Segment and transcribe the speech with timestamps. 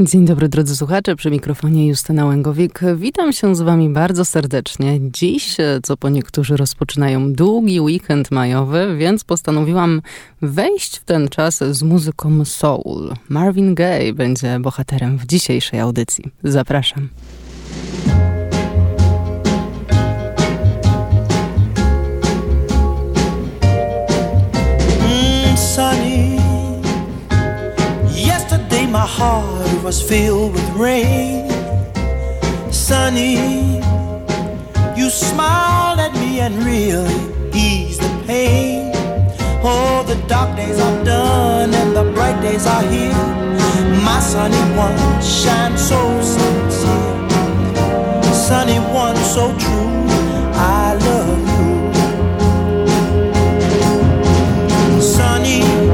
[0.00, 2.80] Dzień dobry drodzy słuchacze, przy mikrofonie Justyna Łęgowik.
[2.96, 4.98] Witam się z wami bardzo serdecznie.
[5.00, 10.02] Dziś, co po niektórzy rozpoczynają długi weekend majowy, więc postanowiłam
[10.42, 13.14] wejść w ten czas z muzyką soul.
[13.28, 16.24] Marvin Gaye będzie bohaterem w dzisiejszej audycji.
[16.44, 17.08] Zapraszam.
[28.90, 31.48] My heart was filled with rain.
[32.72, 33.76] Sunny,
[34.96, 37.14] you smiled at me and really
[37.54, 38.90] eased the pain.
[39.62, 43.12] Oh, the dark days are done and the bright days are here.
[44.02, 47.28] My sunny one shines so sincere.
[48.34, 49.90] Sunny one so true.
[50.54, 51.38] I love
[54.96, 55.00] you.
[55.00, 55.89] Sunny.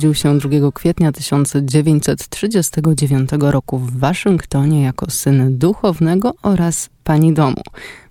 [0.00, 7.62] Urodził się 2 kwietnia 1939 roku w Waszyngtonie jako syn duchownego oraz pani domu.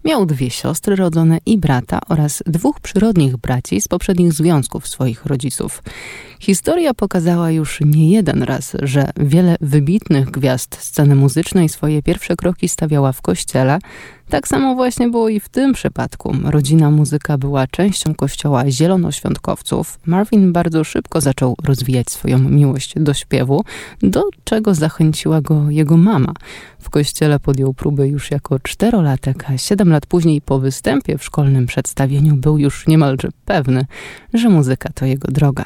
[0.06, 5.84] Miał dwie siostry rodzone i brata oraz dwóch przyrodnich braci z poprzednich związków swoich rodziców.
[6.40, 12.70] Historia pokazała już nie jeden raz, że wiele wybitnych gwiazd sceny muzycznej swoje pierwsze kroki
[12.70, 13.80] stawiała w kościele.
[14.30, 16.36] Tak samo właśnie było i w tym przypadku.
[16.44, 20.00] Rodzina muzyka była częścią kościoła zielonoświątkowców.
[20.06, 23.64] Marvin bardzo szybko zaczął rozwijać swoją miłość do śpiewu,
[24.02, 26.34] do czego zachęciła go jego mama.
[26.80, 31.66] W kościele podjął próby już jako czterolatek, a siedem lat później po występie w szkolnym
[31.66, 33.86] przedstawieniu był już niemalże pewny,
[34.34, 35.66] że muzyka to jego droga.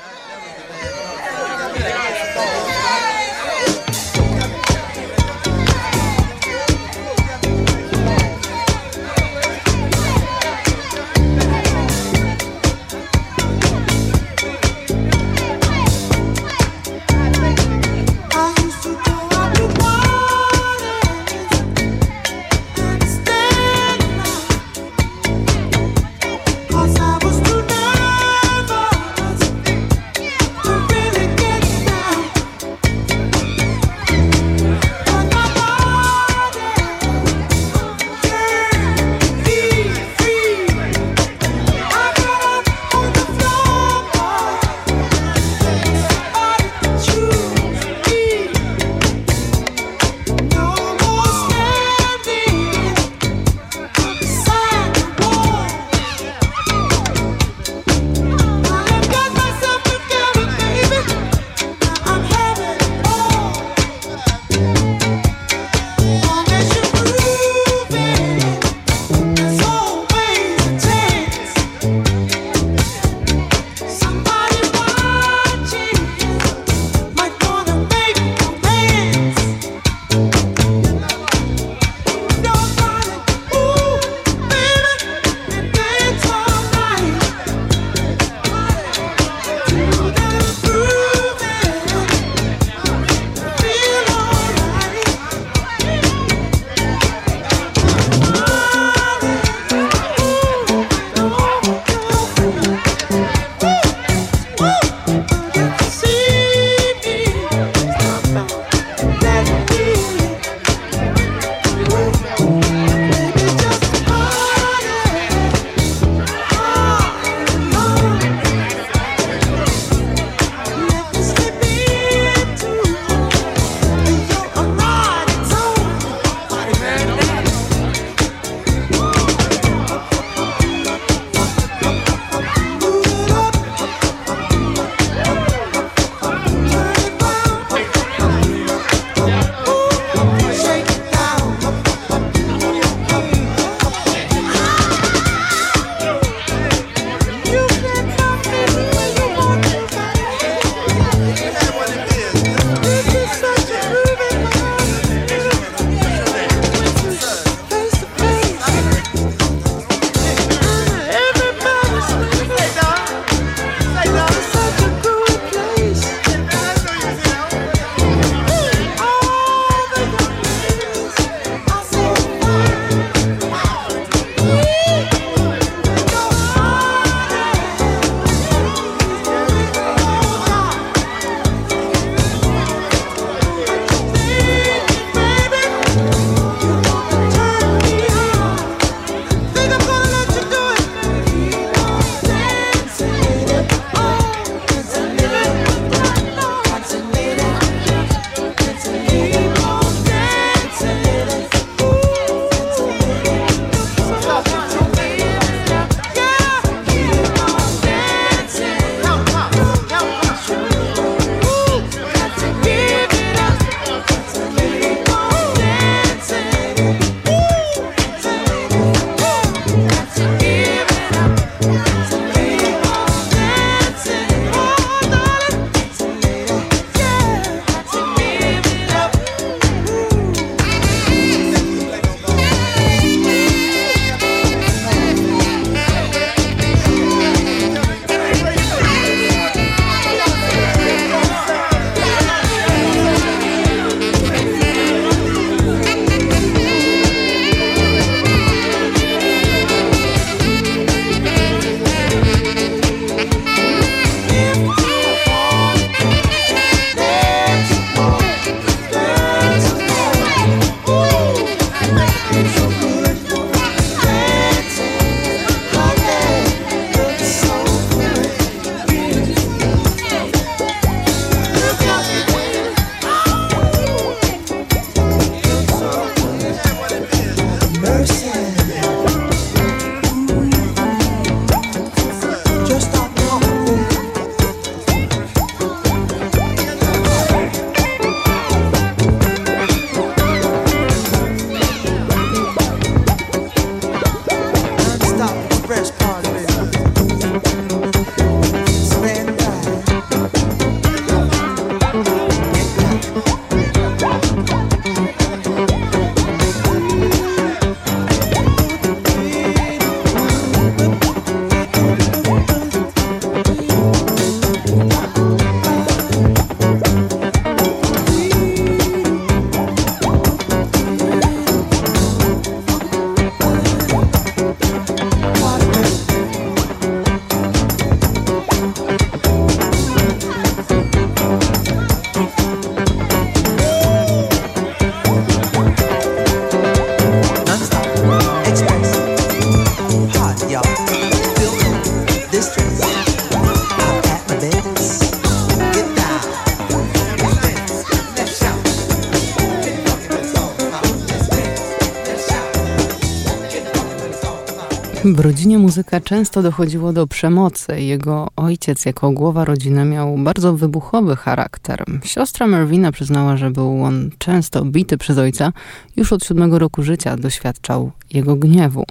[355.05, 357.81] W rodzinie muzyka często dochodziło do przemocy.
[357.81, 361.83] Jego ojciec jako głowa rodziny miał bardzo wybuchowy charakter.
[362.03, 365.53] Siostra Mervina przyznała, że był on często bity przez ojca.
[365.95, 368.85] Już od siódmego roku życia doświadczał jego gniewu.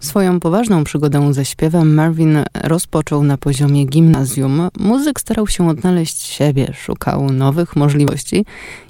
[0.00, 4.68] Swoją poważną przygodę ze śpiewem Marvin rozpoczął na poziomie gimnazjum.
[4.78, 8.44] Muzyk starał się odnaleźć siebie, szukał nowych możliwości,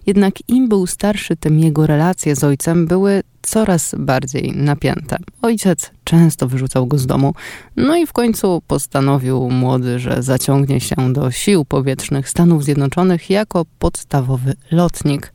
[0.06, 5.16] jednak im był starszy, tym jego relacje z ojcem były coraz bardziej napięte.
[5.42, 7.34] Ojciec często wyrzucał go z domu,
[7.76, 13.64] no i w końcu postanowił młody, że zaciągnie się do sił powietrznych Stanów Zjednoczonych jako
[13.78, 15.32] podstawowy lotnik.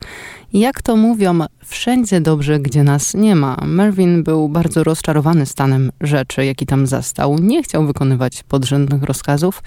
[0.52, 3.56] Jak to mówią, wszędzie dobrze, gdzie nas nie ma.
[3.66, 7.38] Mervyn był bardzo rozczarowany stanem rzeczy, jaki tam zastał.
[7.38, 9.62] Nie chciał wykonywać podrzędnych rozkazów,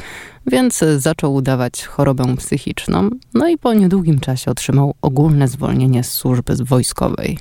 [0.48, 3.10] więc zaczął udawać chorobę psychiczną.
[3.34, 7.38] No i po niedługim czasie otrzymał ogólne zwolnienie z służby wojskowej.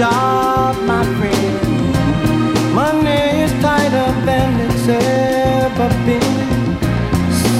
[0.00, 1.60] Job, my friend.
[2.74, 6.38] Money is tighter than it's ever been.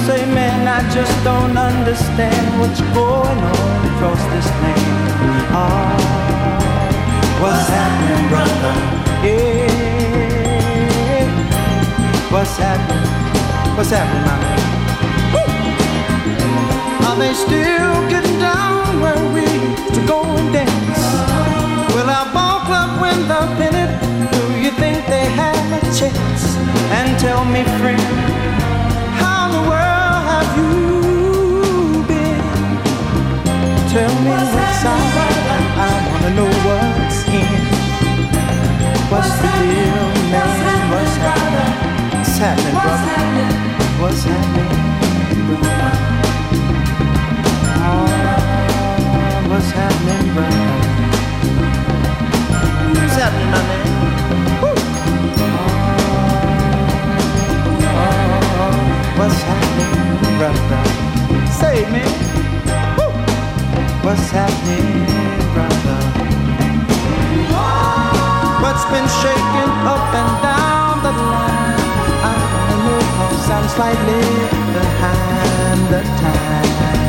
[0.07, 5.05] Say, man, I just don't understand what's going on across this land.
[5.53, 5.93] Oh,
[7.41, 8.73] what's happening, brother?
[9.27, 10.09] Yeah,
[12.33, 13.05] what's happening?
[13.77, 14.59] What's happening, my man?
[17.07, 20.80] Are they still getting down where we used to go and dance?
[23.01, 23.91] Will our ball club win the pennant?
[24.31, 26.43] Do you think they have a chance?
[26.91, 28.01] And tell me, friend,
[29.17, 30.69] how in the world have you
[32.07, 32.41] been?
[33.89, 35.01] Tell me what's out.
[35.77, 37.49] I wanna know what's in.
[39.09, 40.47] What's the deal, man?
[40.93, 41.73] What's happening?
[42.13, 43.15] What's happening, brother?
[44.01, 44.69] What's happening,
[45.47, 45.91] brother?
[47.81, 47.97] Ah,
[49.49, 50.90] what's happening, brother?
[53.21, 53.61] What's happening, my
[59.15, 60.81] what's happening, brother?
[61.53, 62.09] Say, man.
[62.97, 63.13] Woo.
[64.01, 65.05] What's happening,
[65.53, 65.99] brother?
[68.63, 71.77] What's been shaking up and down the line?
[72.25, 74.25] I know, cause I'm slightly
[74.73, 77.00] behind the time.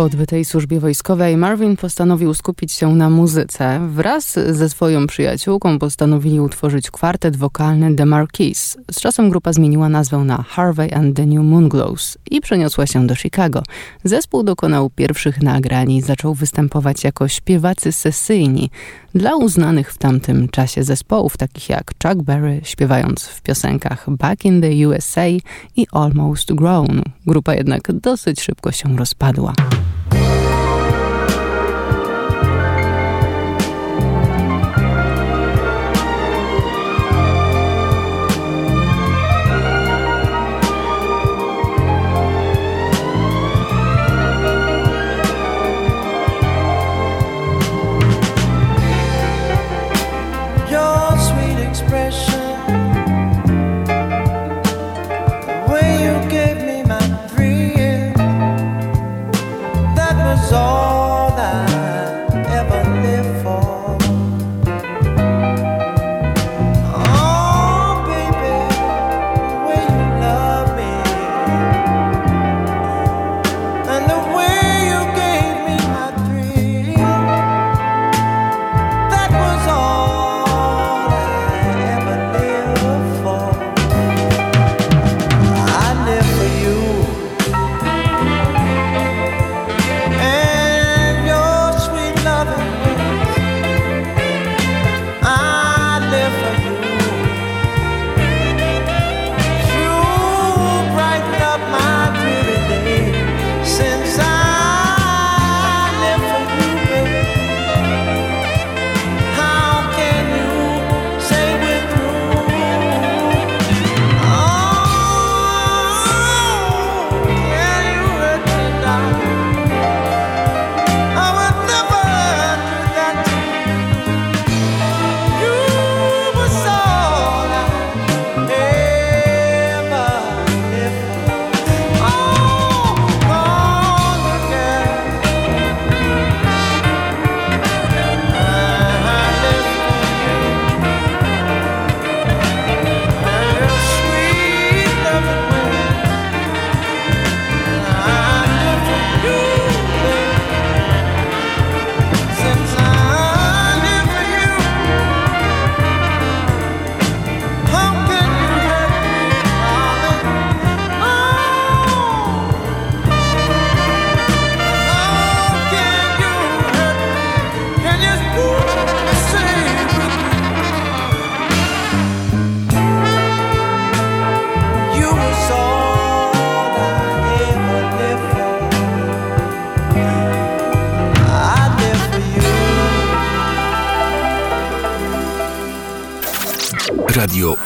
[0.00, 3.88] Po odbytej służbie wojskowej Marvin postanowił skupić się na muzyce.
[3.88, 8.76] Wraz ze swoją przyjaciółką postanowili utworzyć kwartet wokalny The Marquis.
[8.90, 13.14] Z czasem grupa zmieniła nazwę na Harvey and the New Moonglows i przeniosła się do
[13.14, 13.62] Chicago.
[14.04, 18.70] Zespół dokonał pierwszych nagrań i zaczął występować jako śpiewacy sesyjni
[19.14, 24.60] dla uznanych w tamtym czasie zespołów takich jak Chuck Berry śpiewając w piosenkach Back in
[24.60, 25.28] the USA
[25.76, 27.02] i Almost Grown.
[27.26, 29.52] Grupa jednak dosyć szybko się rozpadła.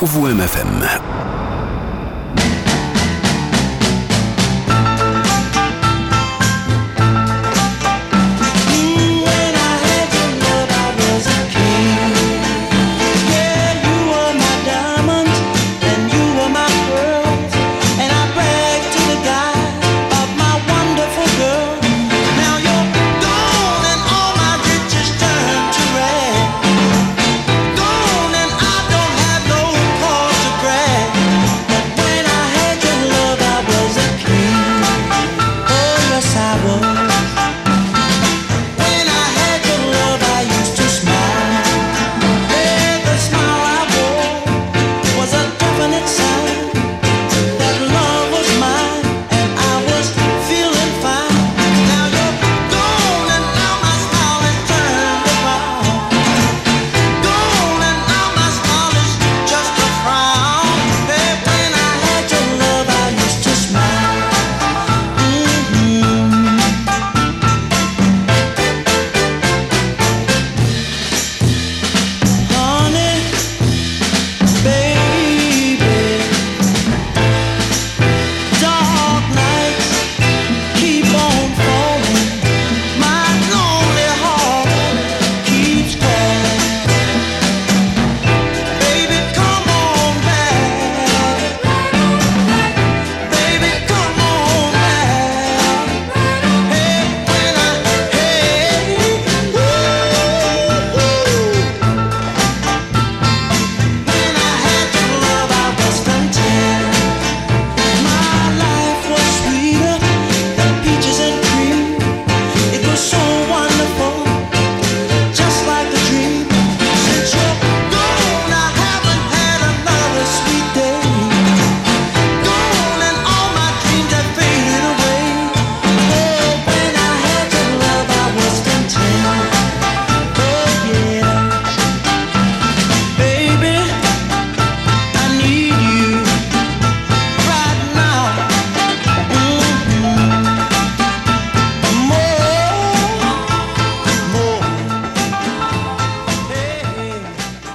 [0.06, 0.63] Radio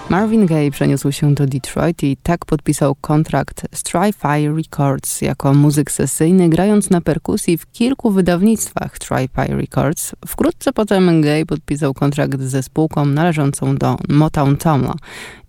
[0.09, 0.45] UWMFM.
[0.45, 6.49] Gaye przeniósł się do Detroit i tak podpisał kontrakt z Tri-Fi Records jako muzyk sesyjny,
[6.49, 10.15] grając na perkusji w kilku wydawnictwach Tri-Fi Records.
[10.27, 14.93] Wkrótce potem Gay podpisał kontrakt ze spółką należącą do Motown Tomla.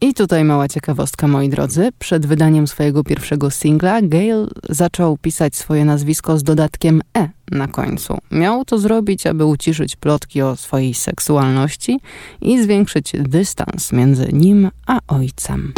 [0.01, 1.89] I tutaj mała ciekawostka, moi drodzy.
[1.99, 8.19] Przed wydaniem swojego pierwszego singla Gail zaczął pisać swoje nazwisko z dodatkiem E na końcu.
[8.31, 12.01] Miał to zrobić, aby uciszyć plotki o swojej seksualności
[12.41, 15.73] i zwiększyć dystans między nim a ojcem.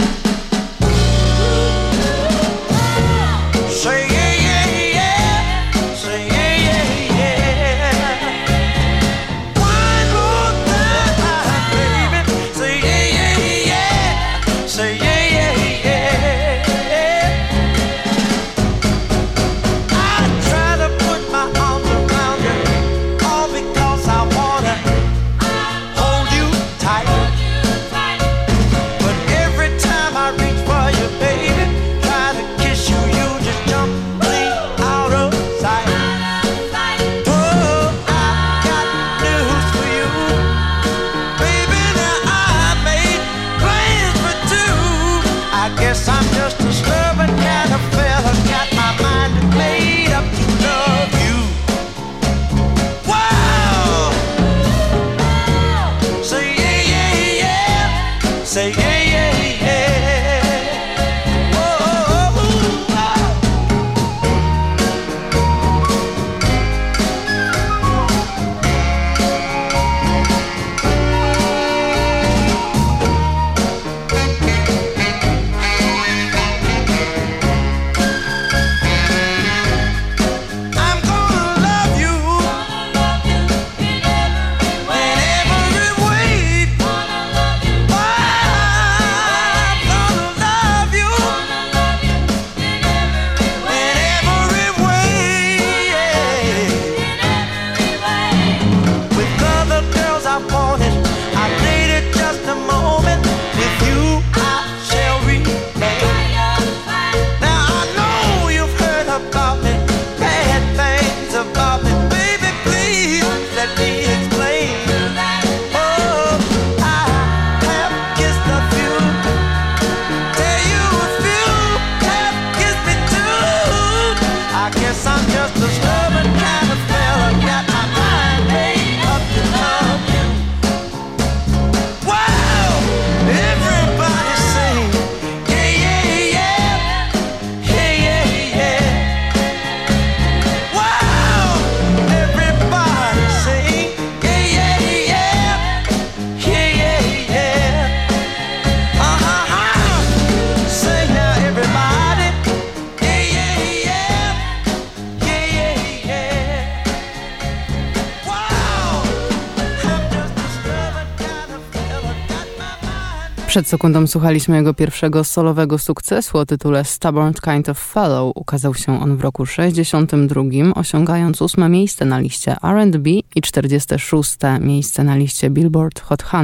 [163.53, 168.33] Przed sekundą słuchaliśmy jego pierwszego solowego sukcesu o tytule Stubborn Kind of Fellow.
[168.37, 170.43] Ukazał się on w roku 62,
[170.75, 176.41] osiągając ósme miejsce na liście R&B i 46 miejsce na liście Billboard Hot 100.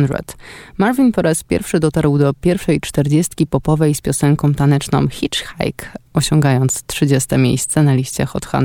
[0.79, 5.87] Marvin po raz pierwszy dotarł do pierwszej czterdziestki popowej z piosenką taneczną Hitchhike,
[6.19, 8.61] osiągając 30 miejsce na liście Hot 100.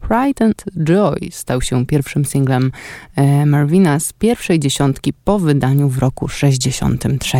[0.00, 2.72] Pride and Joy stał się pierwszym singlem
[3.16, 7.38] e, Marvina z pierwszej dziesiątki po wydaniu w roku 63.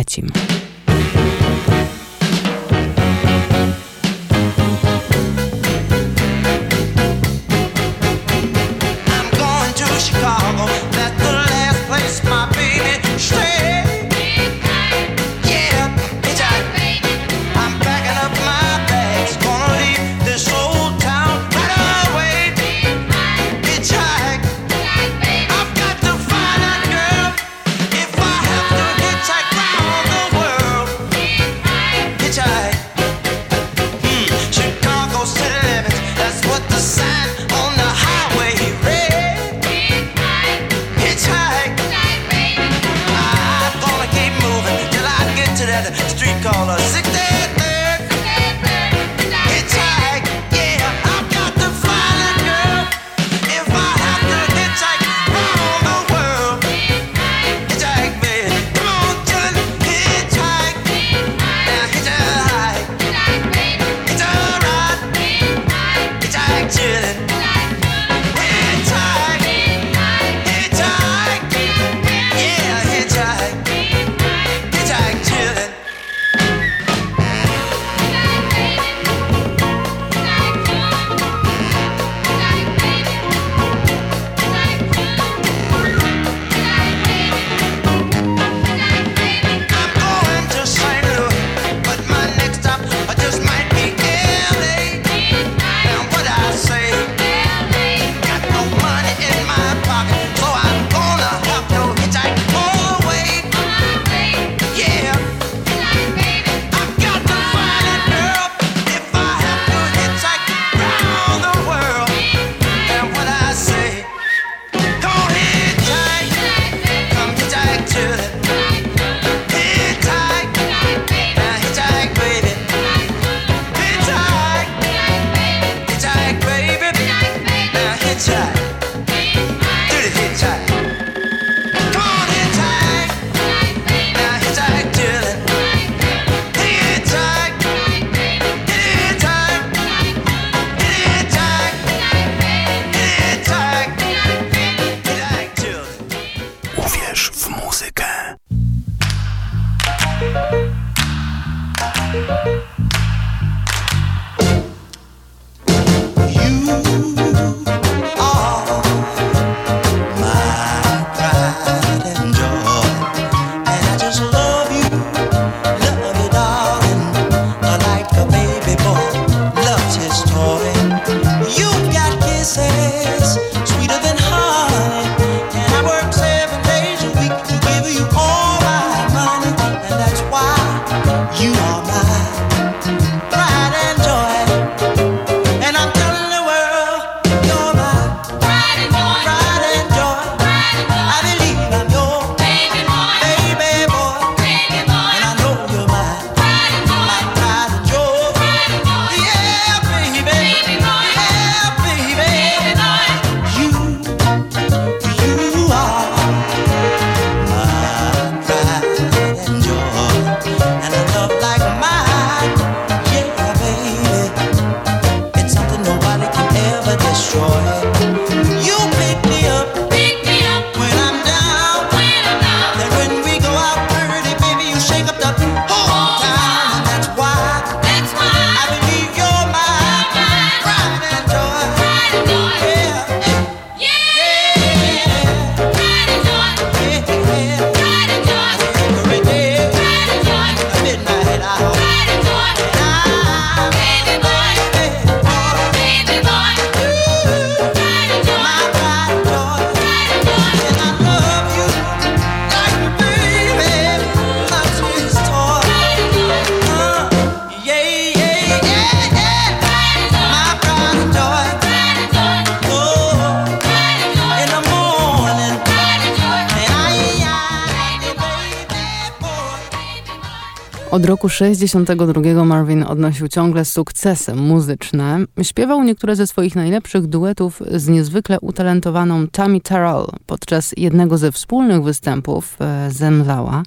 [271.03, 275.19] Od roku 62 Marvin odnosił ciągle sukcesy muzyczne.
[275.41, 281.83] Śpiewał niektóre ze swoich najlepszych duetów z niezwykle utalentowaną Tammy Terrell podczas jednego ze wspólnych
[281.83, 283.63] występów e, zemdlała.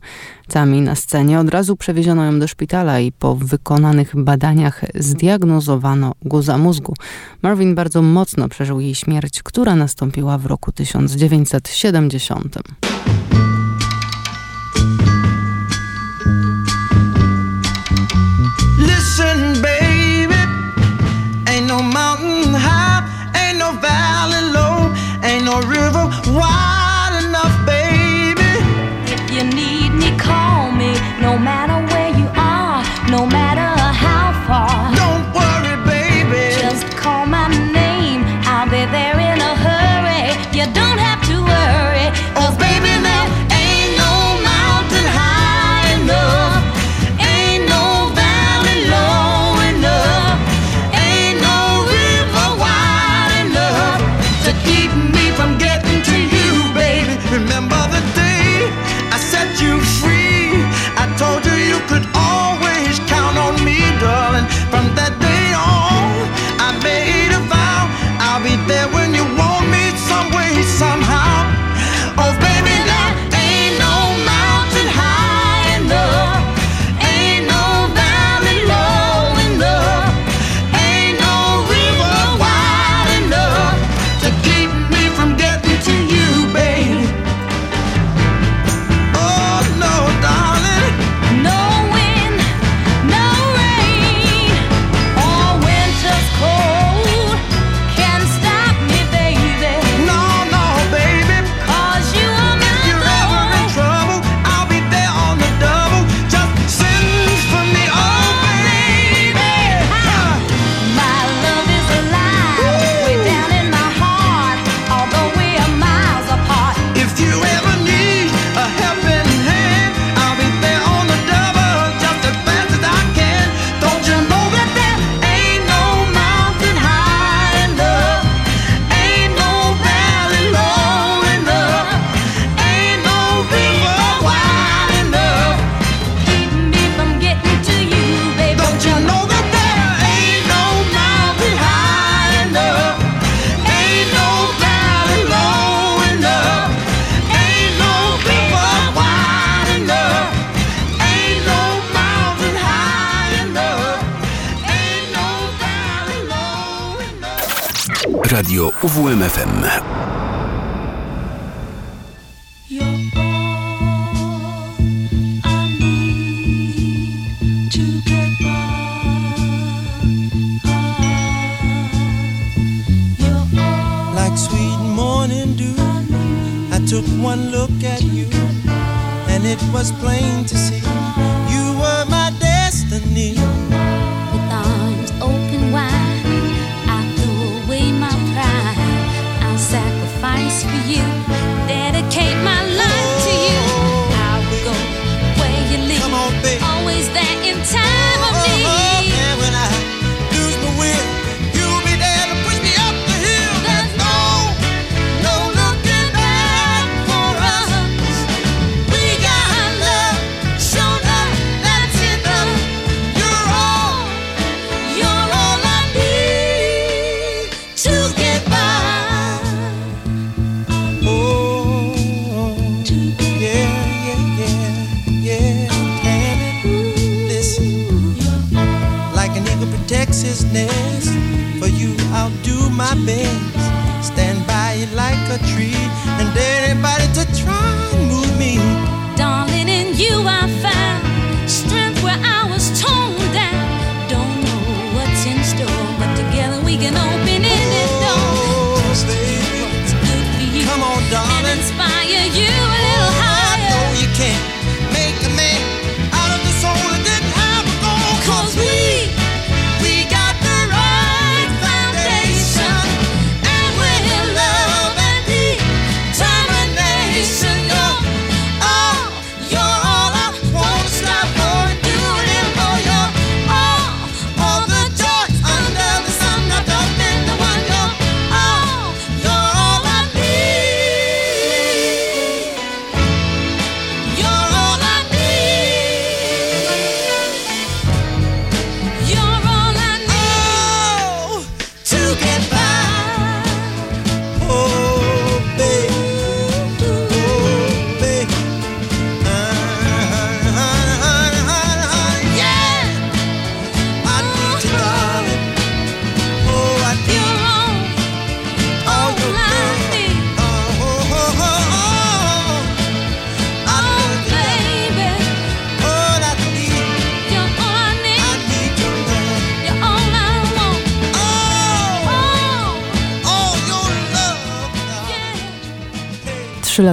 [0.49, 6.59] Tammy na scenie od razu przewieziono ją do szpitala i po wykonanych badaniach zdiagnozowano guza
[6.59, 6.95] mózgu.
[7.43, 12.59] Marvin bardzo mocno przeżył jej śmierć, która nastąpiła w roku 1970.
[26.07, 26.76] why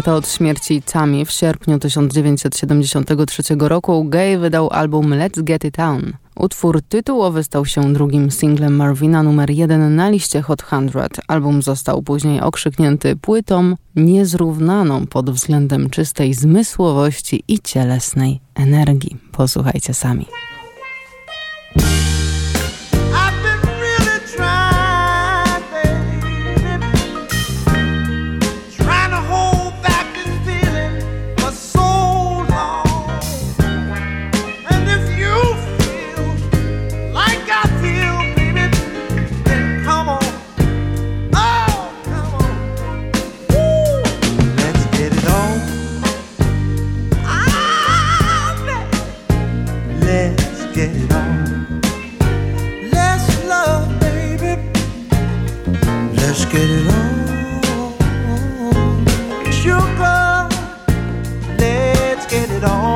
[0.03, 6.13] lata od śmierci Tammy w sierpniu 1973 roku Gay wydał album Let's Get It On.
[6.35, 11.21] Utwór tytułowy stał się drugim singlem Marvina numer jeden na liście Hot 100.
[11.27, 19.17] Album został później okrzyknięty płytą niezrównaną pod względem czystej zmysłowości i cielesnej energii.
[19.31, 20.25] Posłuchajcie sami.
[56.35, 57.51] Let's get it on.
[59.51, 60.49] Sugar,
[61.59, 62.92] let's get it on.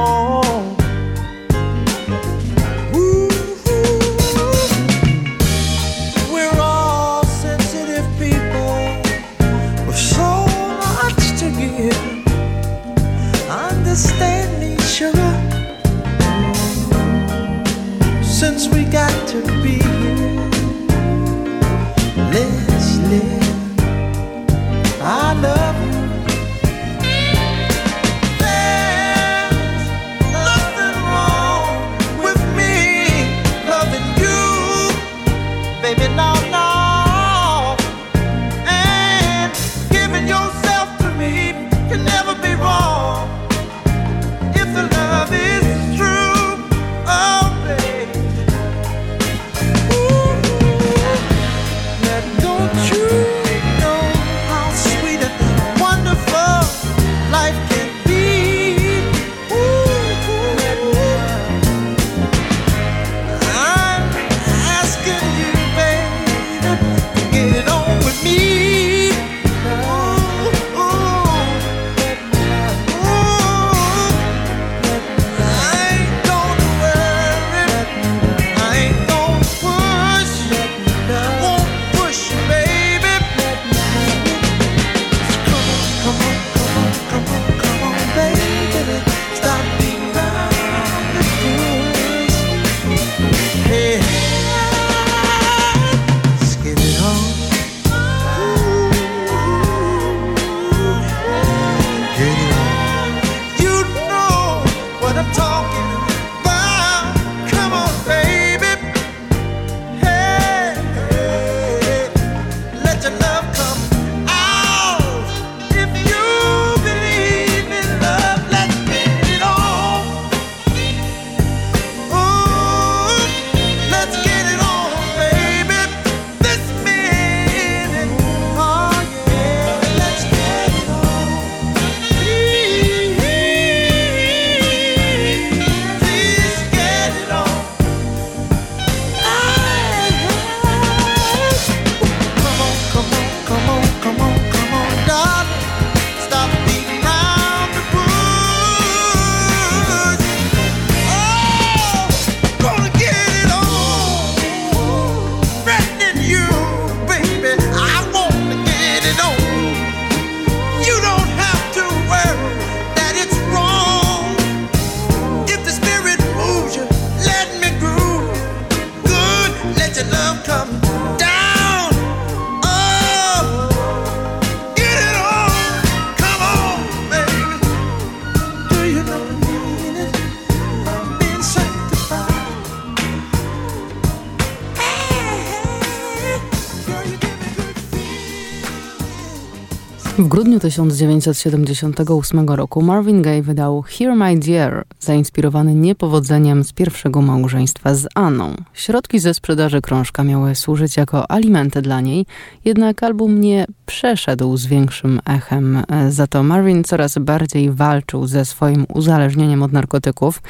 [190.67, 198.55] 1978 roku Marvin Gaye wydał Hear My Dear, zainspirowany niepowodzeniem z pierwszego małżeństwa z Anną.
[198.73, 202.25] Środki ze sprzedaży krążka miały służyć jako alimenty dla niej,
[202.65, 205.83] jednak album nie przeszedł z większym echem.
[206.09, 210.41] Za to Marvin coraz bardziej walczył ze swoim uzależnieniem od narkotyków,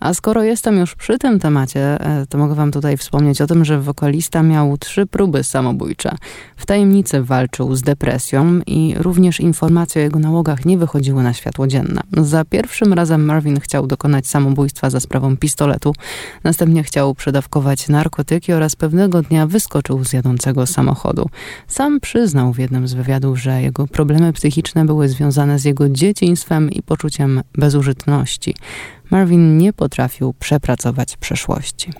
[0.00, 3.64] a skoro jestem już przy tym temacie, e, to mogę wam tutaj wspomnieć o tym,
[3.64, 6.16] że wokalista miał trzy próby samobójcze.
[6.56, 11.32] W tajemnicy walczył z depresją i również również informacje o jego nałogach nie wychodziły na
[11.32, 12.00] światło dzienne.
[12.16, 15.92] Za pierwszym razem Marvin chciał dokonać samobójstwa za sprawą pistoletu,
[16.44, 21.28] następnie chciał przedawkować narkotyki oraz pewnego dnia wyskoczył z jadącego samochodu.
[21.68, 26.70] Sam przyznał w jednym z wywiadów, że jego problemy psychiczne były związane z jego dzieciństwem
[26.70, 28.54] i poczuciem bezużytności.
[29.10, 31.90] Marvin nie potrafił przepracować przeszłości.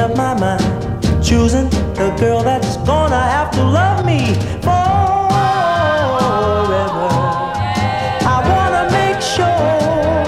[0.00, 0.62] Up my mind,
[1.22, 4.78] choosing the girl that's gonna have to love me forever.
[8.34, 10.24] I wanna make sure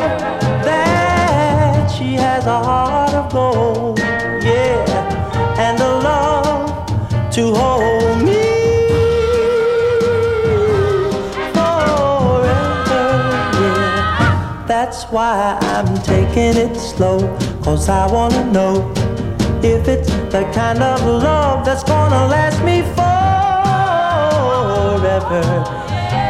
[0.69, 3.99] that she has a heart of gold,
[4.45, 4.85] yeah,
[5.59, 8.45] and a love to hold me.
[11.55, 13.05] Forever.
[14.67, 17.19] That's why I'm taking it slow,
[17.65, 18.93] cause I wanna know
[19.65, 23.23] if it's the kind of love that's gonna last me forever.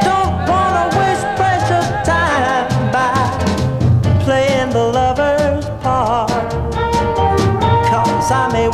[0.05, 3.14] Don't wanna waste precious time by
[4.22, 6.30] playing the lover's part.
[7.89, 8.68] Cause I may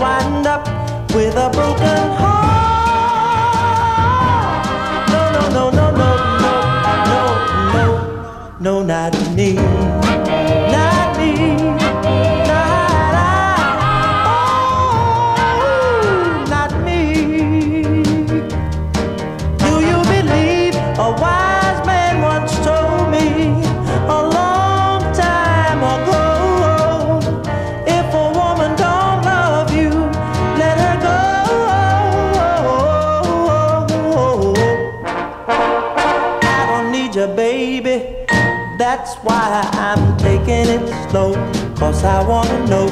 [39.24, 41.35] why I'm taking it slow.
[41.74, 42.87] Cause I wanna know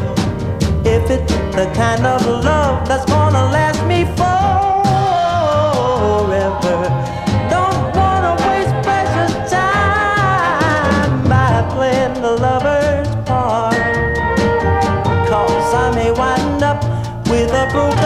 [0.84, 4.38] if it's the kind of love that's gonna last me forever.
[7.48, 13.76] Don't wanna waste precious time by playing the lover's part.
[15.28, 16.82] Cause I may wind up
[17.28, 18.05] with a broken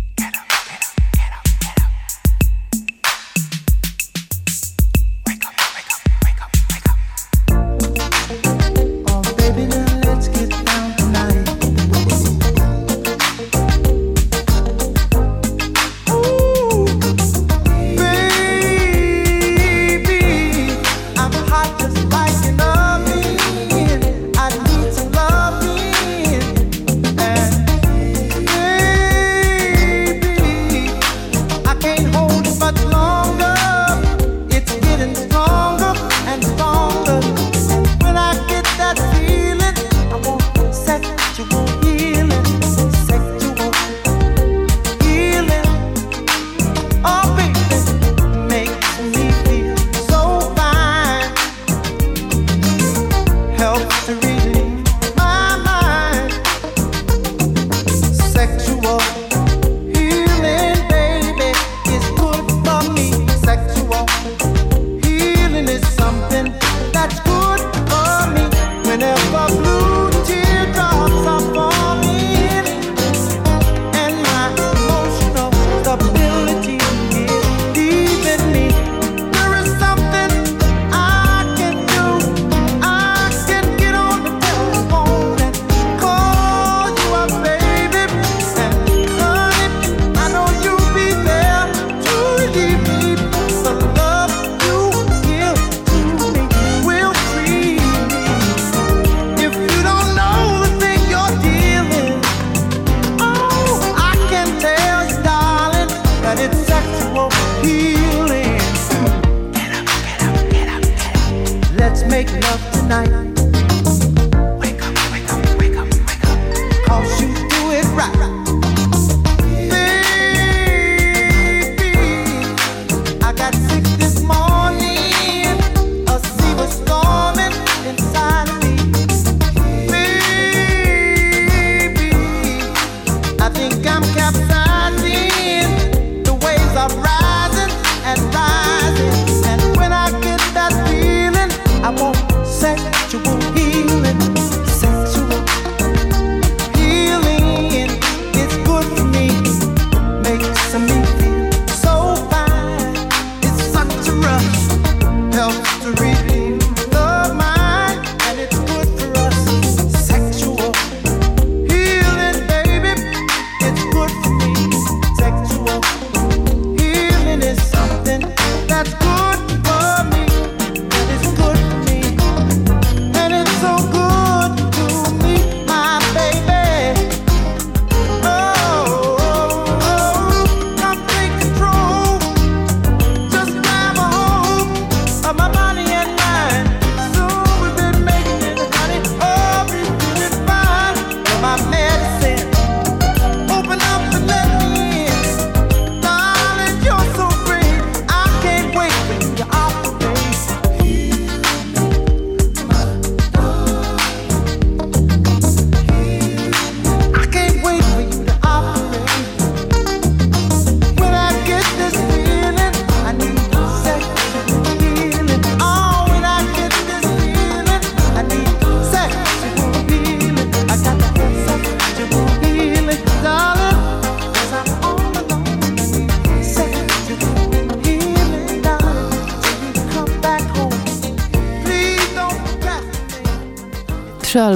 [53.89, 54.30] to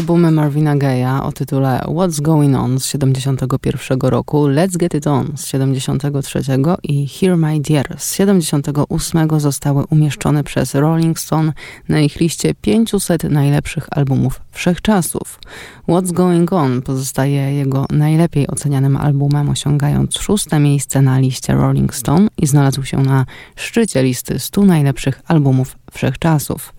[0.06, 5.32] albumy Marvina Gaye'a o tytule What's Going On z 71 roku, Let's Get It On
[5.36, 6.40] z 73
[6.84, 11.54] i Hear My Dear z 78 zostały umieszczone przez Rolling Stone
[11.90, 15.40] na ich liście 500 najlepszych albumów wszechczasów.
[15.88, 22.28] What's Going On pozostaje jego najlepiej ocenianym albumem, osiągając szóste miejsce na liście Rolling Stone
[22.38, 23.26] i znalazł się na
[23.56, 26.74] szczycie listy 100 najlepszych albumów wszechczasów.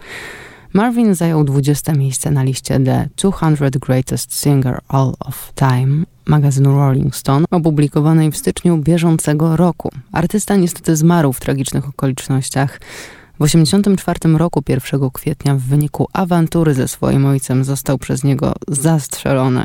[0.72, 7.16] Marvin zajął 20 miejsce na liście The 200 Greatest Singer All of Time magazynu Rolling
[7.16, 9.90] Stone, opublikowanej w styczniu bieżącego roku.
[10.12, 12.80] Artysta niestety zmarł w tragicznych okolicznościach.
[13.40, 19.64] W 1984 roku 1 kwietnia w wyniku awantury ze swoim ojcem został przez niego zastrzelony.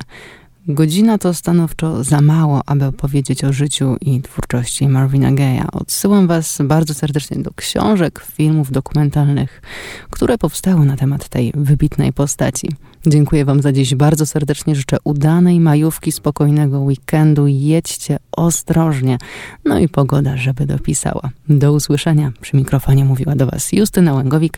[0.68, 5.68] Godzina to stanowczo za mało, aby opowiedzieć o życiu i twórczości Marvina Gaye'a.
[5.72, 9.62] Odsyłam Was bardzo serdecznie do książek, filmów dokumentalnych,
[10.10, 12.70] które powstały na temat tej wybitnej postaci.
[13.08, 14.76] Dziękuję Wam za dziś bardzo serdecznie.
[14.76, 17.48] Życzę udanej majówki, spokojnego weekendu.
[17.48, 19.18] Jedźcie ostrożnie.
[19.66, 21.30] No i pogoda, żeby dopisała.
[21.50, 22.32] Do usłyszenia.
[22.42, 24.58] Przy mikrofonie mówiła do Was Justyna Łęgowik,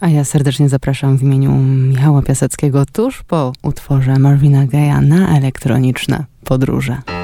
[0.00, 1.52] a ja serdecznie zapraszam w imieniu
[1.88, 7.23] Michała Piaseckiego tuż po utworze Marvina Gaya na elektroniczne podróże.